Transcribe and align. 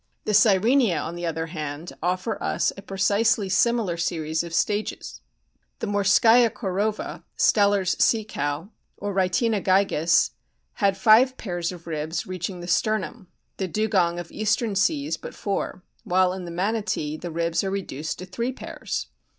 The 0.25 0.33
Sirenia, 0.33 0.97
on 0.99 1.13
the 1.13 1.27
other, 1.27 1.47
offer 2.01 2.41
us 2.41 2.73
a 2.75 2.81
precisely 2.81 3.49
similar 3.49 3.97
series 3.97 4.43
of 4.43 4.51
stages. 4.51 5.21
The" 5.77 5.85
Morskaia 5.87 6.49
korova,"" 6.49 7.21
Steller's 7.37 8.03
sea 8.03 8.23
cow," 8.23 8.71
or 8.97 9.13
Rhytina 9.13 9.63
gigas, 9.63 10.31
had 10.73 10.97
five 10.97 11.37
pairs 11.37 11.71
of 11.71 11.85
ribs 11.85 12.25
reach 12.25 12.49
ing 12.49 12.61
the 12.61 12.67
sternum; 12.67 13.27
the 13.57 13.67
Dugong 13.67 14.17
of 14.17 14.31
eastern 14.31 14.73
seas 14.73 15.17
but 15.17 15.35
four; 15.35 15.83
while 16.03 16.33
in 16.33 16.45
the 16.45 16.49
Manatee 16.49 17.15
the 17.15 17.29
ribs 17.29 17.63
are 17.63 17.69
reduced 17.69 18.17
to 18.17 18.25
three 18.25 18.51
pairs. 18.51 19.05